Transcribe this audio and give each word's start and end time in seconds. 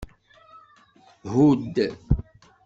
Hudd. 1.31 1.75